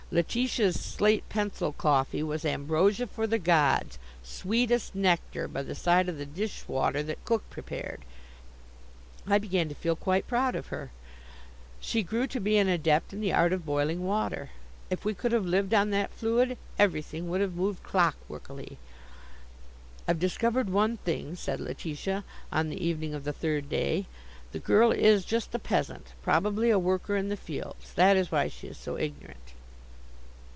Letitia's 0.13 0.77
slate 0.77 1.23
pencil 1.29 1.71
coffee 1.71 2.21
was 2.21 2.43
ambrosia 2.43 3.07
for 3.07 3.25
the 3.25 3.39
gods, 3.39 3.97
sweetest 4.21 4.93
nectar, 4.93 5.47
by 5.47 5.61
the 5.63 5.73
side 5.73 6.09
of 6.09 6.17
the 6.17 6.25
dishwater 6.25 7.01
that 7.01 7.23
cook 7.23 7.49
prepared. 7.49 8.01
I 9.25 9.37
began 9.37 9.69
to 9.69 9.73
feel 9.73 9.95
quite 9.95 10.27
proud 10.27 10.53
of 10.53 10.67
her. 10.67 10.91
She 11.79 12.03
grew 12.03 12.27
to 12.27 12.41
be 12.41 12.57
an 12.57 12.67
adept 12.67 13.13
in 13.13 13.21
the 13.21 13.31
art 13.31 13.53
of 13.53 13.65
boiling 13.65 14.05
water. 14.05 14.49
If 14.89 15.05
we 15.05 15.13
could 15.13 15.31
have 15.31 15.45
lived 15.45 15.73
on 15.73 15.91
that 15.91 16.13
fluid, 16.13 16.57
everything 16.77 17.29
would 17.29 17.39
have 17.39 17.55
moved 17.55 17.81
clockworkily. 17.81 18.75
"I've 20.09 20.19
discovered 20.19 20.69
one 20.69 20.97
thing," 20.97 21.37
said 21.37 21.61
Letitia 21.61 22.25
on 22.51 22.67
the 22.67 22.85
evening 22.85 23.13
of 23.13 23.23
the 23.23 23.31
third 23.31 23.69
day. 23.69 24.07
"The 24.51 24.59
girl 24.59 24.91
is 24.91 25.23
just 25.23 25.55
a 25.55 25.57
peasant, 25.59 26.07
probably 26.21 26.69
a 26.69 26.77
worker 26.77 27.15
in 27.15 27.29
the 27.29 27.37
fields. 27.37 27.93
That 27.93 28.17
is 28.17 28.29
why 28.29 28.49
she 28.49 28.67
is 28.67 28.77
so 28.77 28.97
ignorant." 28.97 29.53